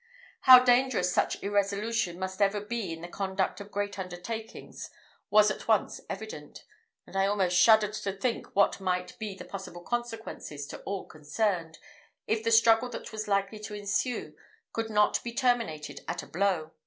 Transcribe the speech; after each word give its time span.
How 0.41 0.57
dangerous 0.57 1.13
such 1.13 1.43
irresolution 1.43 2.17
must 2.17 2.41
ever 2.41 2.59
be 2.59 2.91
in 2.91 3.01
the 3.01 3.07
conduct 3.07 3.61
of 3.61 3.69
great 3.69 3.99
undertakings 3.99 4.89
was 5.29 5.51
at 5.51 5.67
once 5.67 6.01
evident; 6.09 6.63
and 7.05 7.15
I 7.15 7.27
almost 7.27 7.55
shuddered 7.55 7.93
to 7.93 8.11
think 8.11 8.47
what 8.55 8.79
might 8.81 9.15
be 9.19 9.35
the 9.35 9.45
possible 9.45 9.83
consequences 9.83 10.65
to 10.69 10.79
all 10.85 11.05
concerned, 11.05 11.77
if 12.25 12.41
the 12.43 12.49
struggle 12.51 12.89
that 12.89 13.11
was 13.11 13.27
likely 13.27 13.59
to 13.59 13.75
ensue 13.75 14.33
could 14.73 14.89
not 14.89 15.23
be 15.23 15.33
terminated 15.35 16.01
at 16.07 16.23
a 16.23 16.27
blow. 16.27 16.71